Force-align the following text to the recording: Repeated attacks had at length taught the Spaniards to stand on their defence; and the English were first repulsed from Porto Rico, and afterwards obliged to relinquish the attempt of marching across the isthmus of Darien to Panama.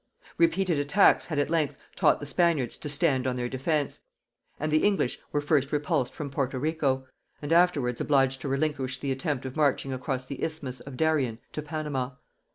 Repeated 0.39 0.79
attacks 0.79 1.25
had 1.25 1.37
at 1.37 1.51
length 1.51 1.77
taught 1.95 2.19
the 2.19 2.25
Spaniards 2.25 2.75
to 2.79 2.89
stand 2.89 3.27
on 3.27 3.35
their 3.35 3.47
defence; 3.47 3.99
and 4.59 4.71
the 4.71 4.83
English 4.83 5.19
were 5.31 5.41
first 5.41 5.71
repulsed 5.71 6.11
from 6.11 6.31
Porto 6.31 6.57
Rico, 6.57 7.05
and 7.39 7.53
afterwards 7.53 8.01
obliged 8.01 8.41
to 8.41 8.47
relinquish 8.49 8.97
the 8.97 9.11
attempt 9.11 9.45
of 9.45 9.55
marching 9.55 9.93
across 9.93 10.25
the 10.25 10.43
isthmus 10.43 10.79
of 10.79 10.97
Darien 10.97 11.37
to 11.51 11.61
Panama. 11.61 12.13